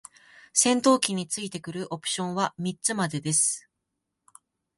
[0.51, 3.69] 戦闘機に付いてくるオプションは三つまでです。